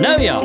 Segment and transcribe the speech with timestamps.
[0.00, 0.40] Nou ja.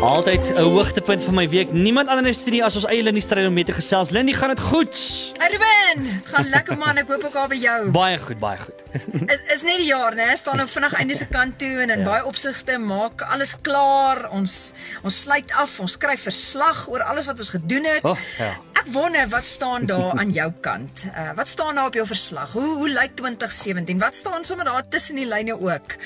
[0.00, 1.72] Altyd 'n hoogtepunt van my week.
[1.72, 4.10] Niemand anders nie as ons eie Lindie stryd om mee te gesels.
[4.10, 4.96] Lindie, gaan dit goed?
[5.32, 6.96] Erwin, dit gaan lekker man.
[6.96, 7.90] Ek hoop ook al by jou.
[8.00, 8.82] Baie goed, baie goed.
[9.32, 10.36] Is, is net die jaar, né?
[10.36, 12.04] Staan nou vinnig einde se kant toe en in ja.
[12.04, 14.30] baie opsigte maak alles klaar.
[14.30, 14.72] Ons
[15.02, 18.04] ons sluit af, ons skryf verslag oor alles wat ons gedoen het.
[18.04, 18.54] Oh, ja.
[18.72, 21.06] Ek wonder wat staan daar aan jou kant?
[21.10, 22.52] Uh, wat staan daar op jou verslag?
[22.52, 23.98] Hoe hoe lyk 2017?
[23.98, 25.96] Wat staan sommer daar tussen die lyne ook?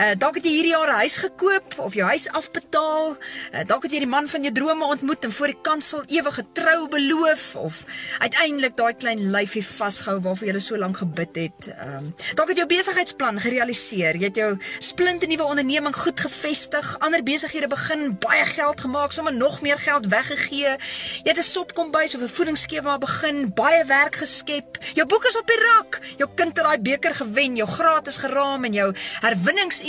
[0.00, 3.16] Uh dalk het jy hierdie jaar 'n huis gekoop of jou huis afbetaal.
[3.52, 6.44] Uh, dalk het jy die man van jou drome ontmoet en voor die kansel ewige
[6.52, 7.84] trou beloof of
[8.18, 11.68] uiteindelik daai klein lyfie vasgehou waarvoor jy so lank gebid het.
[11.84, 14.16] Um, dalk het jou besigheidsplan gerealiseer.
[14.16, 19.34] Jy het jou splinte nuwe onderneming goed gevestig, ander besighede begin, baie geld gemaak, sommer
[19.34, 20.76] nog meer geld weggegee.
[21.24, 24.78] Jy het 'n sopkombuis of 'n voedingsskema begin, baie werk geskep.
[24.94, 26.00] Jou boek is op die rak.
[26.16, 28.94] Jou kind het daai beker gewen, jou graad is geraam en jou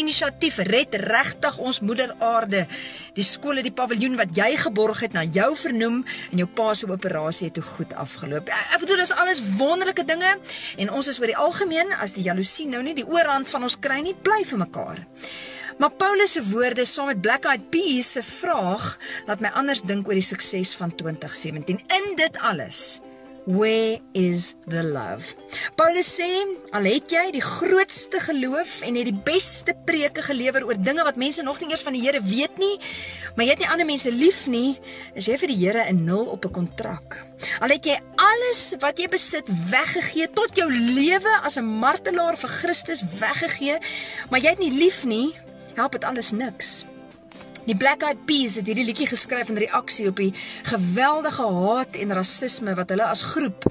[0.02, 2.66] herwinningsinisiatief red regtig ons moeder aarde.
[3.14, 6.74] Die skool het die paviljoen wat jy geborg het na jou vernoem en jou pa
[6.74, 8.50] se operasie het toe goed afgeloop.
[8.50, 10.38] Ek bedoel dis alles wonderlike dinge
[10.78, 13.78] en ons is oor die algemeen as die jaloesie nou nie die oorhand van ons
[13.80, 15.06] kry nie, bly vir mekaar.
[15.78, 20.08] Maar Paulus se woorde saam met Black Eyed Peas se vraag laat my anders dink
[20.08, 21.80] oor die sukses van 2017.
[21.80, 23.00] In dit alles
[23.46, 25.34] Where is the love?
[25.74, 26.30] Paulus sê,
[26.78, 31.18] al het jy die grootste geloof en het die beste preke gelewer oor dinge wat
[31.18, 32.76] mense nog nie eers van die Here weet nie,
[33.34, 34.78] maar jy het nie ander mense lief nie,
[35.18, 37.18] is jy vir die Here 'n nul op 'n kontrak.
[37.62, 42.50] Al het jy alles wat jy besit weggegee tot jou lewe as 'n martelaar vir
[42.50, 43.80] Christus weggegee,
[44.30, 45.34] maar jy het nie lief nie,
[45.76, 46.86] help dit alles niks.
[47.66, 50.32] Die Black Eyed Peas het hierdie liedjie geskryf in reaksie op die
[50.66, 53.68] geweldige haat en rasisme wat hulle as groep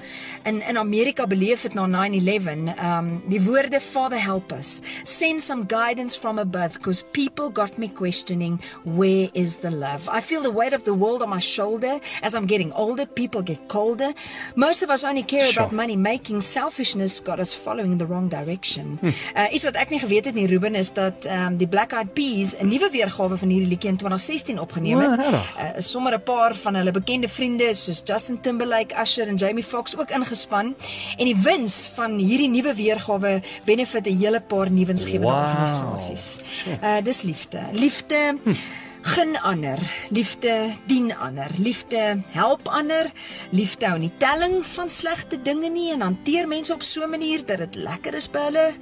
[0.47, 2.71] in in Amerika beleef het na 9/11.
[2.79, 4.79] Um die woorde Father help us.
[5.03, 10.07] Send some guidance from above because people got me questioning where is the love.
[10.17, 13.41] I feel the weight of the world on my shoulder as I'm getting older, people
[13.43, 14.13] get colder.
[14.55, 15.63] Most of us only care sure.
[15.63, 16.41] about money making.
[16.41, 18.97] Selfishness got us following in the wrong direction.
[19.01, 19.07] Hm.
[19.35, 22.13] Uh iets wat ek nie geweet het nie Ruben is dat um die Black Eyed
[22.13, 25.19] Peas 'n nuwe weergawe van hierdie liedjie in 2016 opgeneem het.
[25.19, 25.35] Uh,
[25.77, 30.09] sommer 'n paar van hulle bekende vriende soos Justin Timberlake, Usher en Jamie Foxx ook
[30.09, 30.75] ingespan
[31.17, 35.43] en die wins van hierdie nuwe weergawe benefit 'n hele paar nuwensgewende wow.
[35.43, 36.39] organisasies.
[36.83, 37.59] Uh dis liefde.
[37.71, 38.53] Liefde hm.
[39.01, 43.09] Gen ander, liefde dien ander, liefde help ander,
[43.49, 47.45] liefde hou nie telling van slegte dinge nie en hanteer mense op so 'n manier
[47.45, 48.73] dat dit lekker is by hulle.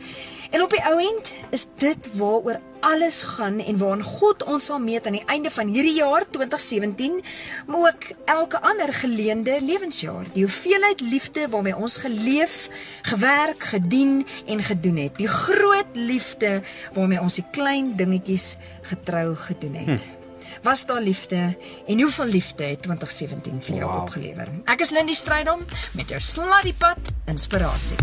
[0.50, 4.80] En op die ou end is dit waaroor alles gaan en waaraan God ons sal
[4.80, 7.22] meet aan die einde van hierdie jaar 2017,
[7.68, 10.26] maar ook elke ander geleende lewensjaar.
[10.34, 12.70] Die hoeveelheid liefde waarmee ons geleef,
[13.02, 15.18] gewerk, gedien en gedoen het.
[15.18, 16.62] Die groot liefde
[16.94, 20.04] waarmee ons die klein dingetjies getrou gedoen het.
[20.04, 20.18] Hm.
[20.62, 21.58] Was daar liefde
[21.88, 24.02] en hoeveel liefde het 2017 vir jou wow.
[24.02, 24.50] opgelewer?
[24.66, 25.64] Ek is Lindie Strydom
[25.96, 28.00] met jou sladdiepad inspirasie.